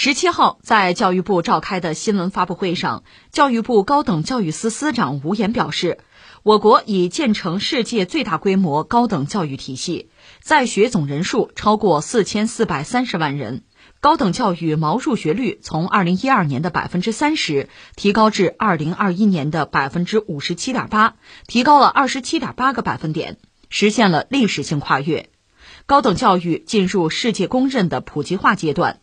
[0.00, 3.02] 十七号，在教育部召开的新闻发布会上，
[3.32, 5.98] 教育部高等教育司司长吴岩表示，
[6.44, 10.08] 我国已建成世界最大规模高等教育体系，
[10.40, 13.64] 在学总人数超过四千四百三十万人，
[13.98, 21.16] 高等教育毛入学率从二零一二年的百分之三十提高至二零二一年的百分之五十七点八，
[21.48, 23.38] 提高了二十七点八个百分点，
[23.68, 25.28] 实现了历史性跨越，
[25.86, 29.00] 高等教育进入世界公认的普及化阶段。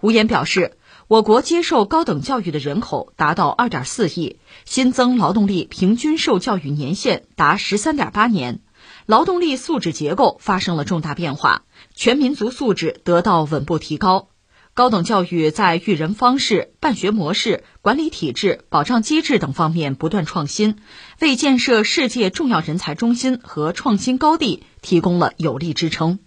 [0.00, 0.76] 吴岩表示，
[1.08, 8.60] 我国接受高等教育的人口达到2.4亿，新增劳动力平均受教育年限达13.8年，
[9.06, 11.62] 劳动力素质结构发生了重大变化，
[11.94, 14.28] 全民族素质得到稳步提高。
[14.74, 20.76] 高等教育在育人方式、办学模式、管理体制、保障机制等方面不断创新，
[21.18, 26.18] 为建设世界重要人才中心和创新高地提供了有力支撑。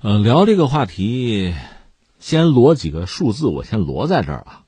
[0.00, 1.52] 嗯，聊这个话题。
[2.20, 4.62] 先罗几个数字，我先罗在这儿啊。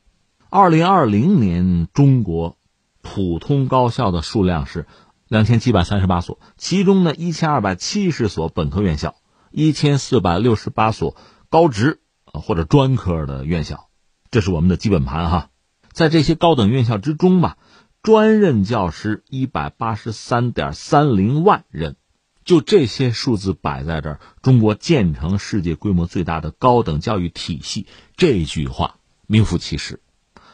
[0.49, 2.57] 二零二零年，中国
[3.03, 4.87] 普通高校的数量是
[5.29, 9.15] 两千七百三十八所，其中呢，一千二百七十所本科院校，
[9.51, 11.15] 一千四百六十八所
[11.51, 13.91] 高职或者专科的院校，
[14.31, 15.51] 这是我们的基本盘哈。
[15.93, 17.59] 在这些高等院校之中吧，
[18.03, 21.97] 专任教师一百八十三点三零万人。
[22.45, 30.01] 就这些数字摆在这儿，中国建成世界规模最大的高等教育体系，这句话名副其实。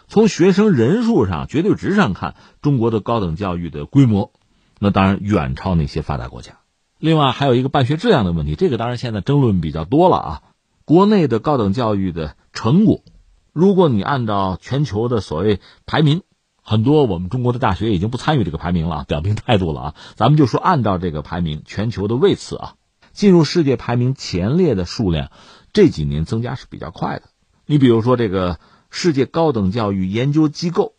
[0.06, 4.32] 从学生人数上、绝对值上看，中国的高等教育的规模，
[4.78, 6.58] 那当然远超那些发达国家。
[6.98, 10.42] 另外还有一个办学质量的问题，这个当然现在争论比较多了啊。
[10.84, 13.02] 国内的高等教育的成果，
[13.52, 16.22] 如果你按照全球的所谓排名。
[16.68, 19.94] 很多我们中国的大学已经不参与这个排名了，表明态度了啊！
[20.16, 22.74] 咱们就说按照这个排名，全球的位次啊，
[23.14, 25.30] 进入世界排名前列的数量，
[25.72, 27.22] 这几年增加是比较快的。
[27.64, 30.92] 你比如说这个世界高等教育研究机构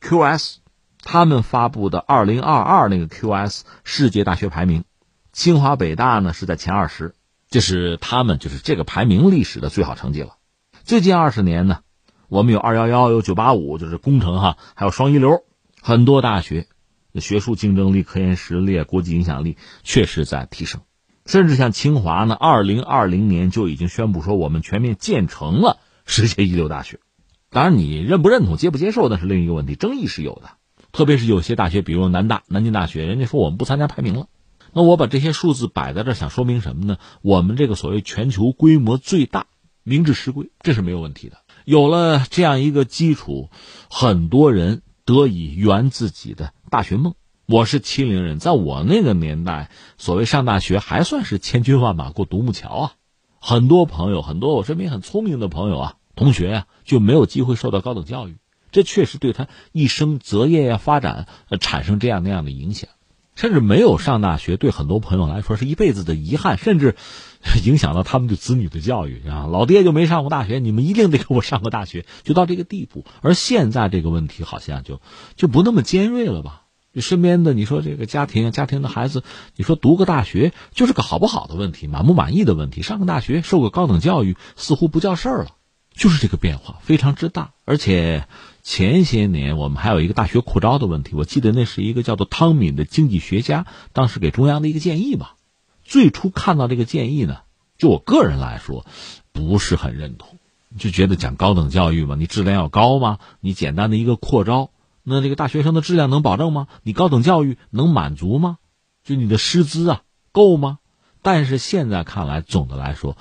[0.00, 0.58] QS，
[1.02, 4.84] 他们发布的二零二二那个 QS 世界大学排名，
[5.32, 7.16] 清华北大呢是在前二十，
[7.50, 10.36] 这是他们就是这个排名历史的最好成绩了。
[10.84, 11.80] 最近二十年呢？
[12.28, 15.44] 我们有二幺幺，有九八五，就是工程哈，还有双一流，
[15.80, 16.66] 很多大学
[17.14, 20.82] 学术竞争力、科研实力、国际影响力确实在提升。
[21.24, 27.00] 甚至像清华呢，二零二零年就已经宣布说，我们全面建成了世界一流大学。
[27.48, 30.50] 当然，你认不认同、接不接受那是另一个问题，争议是有的。
[30.92, 34.26] 特别是有些大学，比如南大、南京大学，人家说我们不参加排名了。
[34.74, 36.98] 那我把这些数字摆在这，想说明什么呢？
[37.22, 39.46] 我们这个所谓全球规模最大，
[39.82, 41.38] 名至实归，这是没有问题的。
[41.68, 43.50] 有了这样一个基础，
[43.90, 47.12] 很多人得以圆自己的大学梦。
[47.44, 52.92] 我是七零人，在我那个年代，所谓上大学还算是千军万马过独木桥啊。
[53.38, 58.38] 很多朋友，很多我身边很聪明的朋友啊，同学呀，就没有机会受到高等教育，
[58.72, 61.28] 这确实对他一生择业呀、发展
[61.60, 62.88] 产生这样那样的影响。
[63.38, 66.96] 甚至没有上大学，对很多朋友来说是一辈子的遗憾，甚至
[67.64, 69.46] 影响到他们对子女的教育啊。
[69.46, 73.04] 老爹就没上过大学，你们一定得给我上个大学，就到这个地步。
[73.22, 75.00] 而现在这个问题好像就
[75.36, 76.62] 就不那么尖锐了吧？
[76.92, 79.22] 就身边的你说这个家庭家庭的孩子，
[79.54, 82.82] 你说读个大学就是个好不好的问题，满不满意的问题。
[82.82, 85.50] 上个大学受个高等教育似乎不叫事儿了，
[85.98, 88.26] 就是这个变化非常之大，而且。
[88.64, 93.64] 前些年我们还有一个大学扩招的问题，我记得那是一个叫做汤敏的经济学家
[93.94, 95.36] 当时给中央的一个建议吧。
[95.84, 97.38] 最初看到这个建议呢，
[97.78, 98.84] 就我个人来说，
[99.32, 100.36] 不是很认同，
[100.76, 103.20] 就觉得讲高等教育嘛，你质量要高吗？
[103.40, 104.70] 你简单的一个扩招，
[105.02, 106.68] 那这个大学生的质量能保证吗？
[106.82, 108.58] 你高等教育能满足吗？
[109.02, 110.78] 就你的师资啊够吗？
[111.22, 113.16] 但是现在看来，总的来说，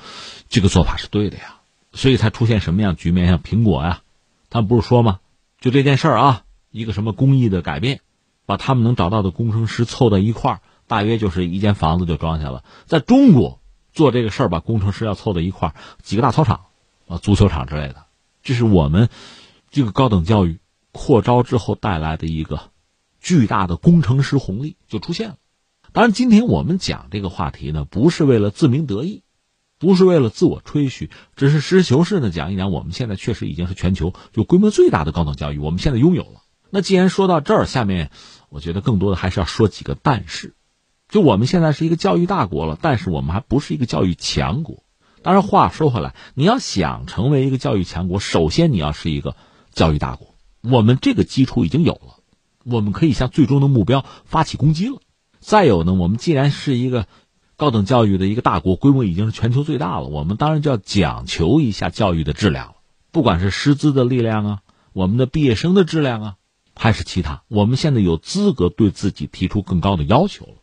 [0.50, 1.56] 这个做法是对的呀，
[1.94, 3.28] 所以才出现什么样局面？
[3.28, 4.02] 像苹果呀，
[4.50, 5.20] 他们不是说吗？
[5.59, 8.02] 就这件事儿啊，一个什么工艺的改变，
[8.46, 12.64] 把他们能找到的工程师凑到一块儿，大约就是一间房子就装下了。
[12.86, 13.59] 在中国
[13.92, 16.66] 做这个事儿，把工程师要凑到一块儿，几个大操场
[17.08, 18.06] 啊、足球场之类的，
[18.44, 19.09] 这是我们
[19.72, 20.59] 这个高等教育
[20.91, 22.70] 扩招之后带来的一个
[23.20, 25.38] 巨大的工程师红利就出现了。
[25.94, 29.23] 当然，今天我们讲这个话题呢，不是为了自鸣得意。
[29.79, 36.41] 不是为了自我吹嘘，只是实事求是的讲一讲，我们现在确实已经是全球就规模最大的高等教育，我们现在拥有了。
[36.72, 38.09] 那既然说到这儿，下面
[38.50, 40.56] 我觉得更多的还是要说几个但是。
[41.09, 44.84] 就我们现在是一个教育大国了，但是我们还不是一个教育强国。
[45.22, 49.35] 当然，话说回来，你要想成为一个教育强国，首先你要是一个
[49.72, 50.34] 教育大国。
[50.62, 52.23] 我们这个基础已经有了，
[52.66, 55.00] 我们可以向最终的目标发起攻击了。
[55.40, 57.06] 再有呢，我们既然是一个。
[57.58, 60.06] 高等教育的一个大国，规模已经是全球最大了。
[60.06, 62.76] 我们当然就要讲求一下教育的质量了，
[63.12, 64.59] 不管是师资的力量啊，
[64.94, 66.36] 我们的毕业生的质量啊，
[66.76, 70.54] 还是其他，我们现在有资格对自己提出更高的要求了。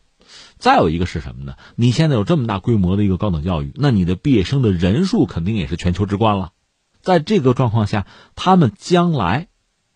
[0.57, 1.55] 再有一个是什么呢？
[1.75, 6.53] 你现在有这么大规模的一个高等教育，那你的毕业生的人数肯定也是全球之冠了。
[7.01, 9.49] 在这个状况下，他们将来，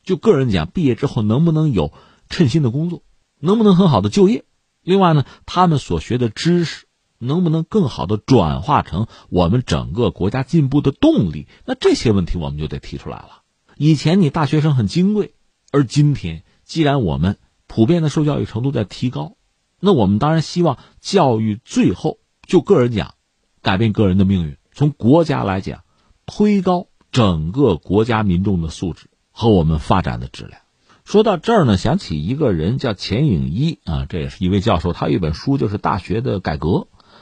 [0.03, 1.93] 就个人讲，毕业之后能不能有
[2.29, 3.03] 称心的工作，
[3.39, 4.43] 能不能很好的就业？
[4.83, 6.87] 另外呢，他们所学的知识
[7.19, 11.47] 能不能更好的转化成我们整个国家进步的动力？
[11.65, 13.43] 那这些问题我们就得提出来了。
[13.77, 15.33] 以前你大学生很金贵，
[15.71, 17.37] 而今天既然我们
[17.67, 19.35] 普遍的受教育程度在提高。
[19.81, 23.13] 那我们当然希望教育最后就个人讲，
[23.61, 25.83] 改变个人的命运；从国家来讲，
[26.25, 30.59] 推高整个国家民众的素质和我们发展的质量。
[31.05, 36.67] 说到这儿呢，想起一个人叫钱颖一啊，这也是一位教授，他有一本书就是《大学的改革》，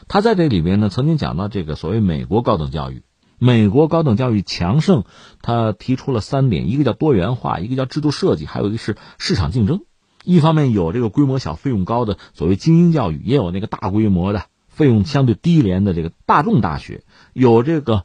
[0.07, 3.04] 他在这里边呢曾经讲到这个所谓美国高等教育，
[3.38, 5.04] 美国高等教育强盛，
[5.42, 9.81] 他提出了三点：一个叫多元化，一个叫制度设计，还有一个是市场竞争。
[10.24, 18.04] 一方面有这个规模小、费用高的所谓精英教育，也有那个大规模的、费用相对低廉的这个大众大学，有这个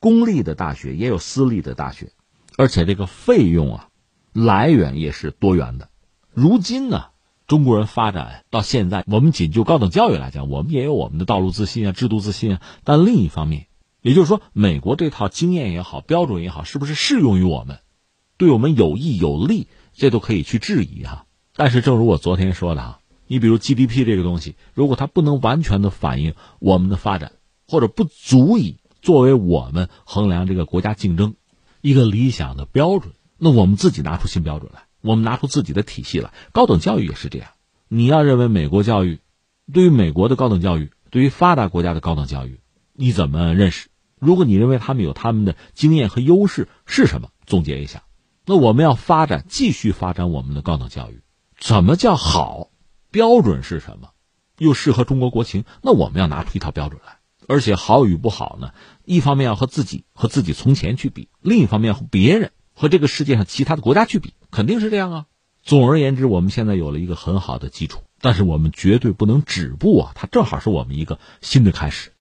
[0.00, 2.12] 公立的大学，也有私立的大学，
[2.56, 3.88] 而且这个费用啊
[4.32, 5.90] 来源也是多元的。
[6.32, 7.09] 如今呢，
[7.50, 12.62] 中国人发展到现在，我们仅就高等教育来讲，我们也有我们的道路自信啊、制度自信啊。
[12.84, 13.66] 但另一方面，
[14.02, 17.80] 也就是说，美国这套经验也好、标准也好，是不是适用于我们，
[18.36, 21.26] 对我们有益有利，这都可以去质疑哈。
[21.56, 27.32] 但是，正如我昨天说的啊，你比如 GDP 这个东西，如果它不能完全的反映我们的发展，
[27.66, 31.34] 或者不足以作为我们衡量这个国家竞争
[31.80, 36.32] 一个理想的标准，那我们自己拿出新标准来，我们拿出自己的体系来。
[36.52, 37.50] 高等教育也是这样，
[37.88, 39.20] 你要认为美国教育，
[39.72, 42.60] 对于美国的高等教育，对于发达国家的高等教育，
[42.92, 43.88] 你怎么认识？
[44.18, 47.30] 如果你认为他们有他们的经验和优势是什么？
[47.46, 48.02] 总结一下，
[48.44, 51.22] 那我们要发展，继续发展我们的高等教育。
[51.58, 52.68] 怎么叫好？
[53.10, 54.10] 标准是什么？
[54.58, 55.64] 又适合中国国情？
[55.82, 57.16] 那我们要拿出一套标准来。
[57.48, 58.72] 而且好与不好呢？
[59.04, 65.26] 一方面要和自己和自己从前去比，另一方面和别人和这个世界上其他的国家去比，肯定是这样啊。
[65.62, 70.12] 总而言之，我们现在有了一个很好的基础，但是我们绝对不能止步啊！
[70.14, 72.12] 它正好是我们一个新的开始。